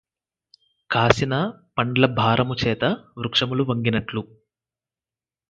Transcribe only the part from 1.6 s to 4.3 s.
పండ్లభారము చేత వృక్షములు వంగినట్లు